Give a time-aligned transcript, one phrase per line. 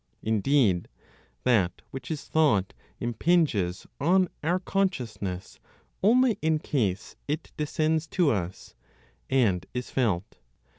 [0.23, 0.87] Indeed
[1.43, 5.59] that which is thought impinges on our consciousness
[6.01, 8.73] only in case it descends to us,
[9.29, 10.39] and is felt.